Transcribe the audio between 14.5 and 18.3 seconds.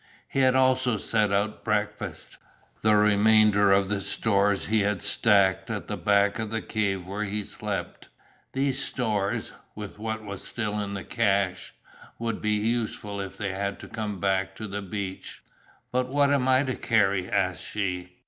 to the beach. "But what am I to carry?" asked she.